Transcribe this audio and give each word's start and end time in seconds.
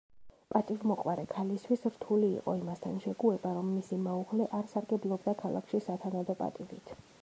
პატივმოყვარე 0.53 1.25
ქალისთვის 1.33 1.83
რთული 1.97 2.31
იყო 2.39 2.57
იმასთან 2.61 2.97
შეგუება 3.05 3.53
რომ 3.59 3.71
მისი 3.77 4.03
მეუღლე 4.09 4.51
არ 4.61 4.69
სარგებლობდა 4.75 5.41
ქალაქში 5.45 5.87
სათანადო 5.91 6.43
პატივით. 6.45 6.99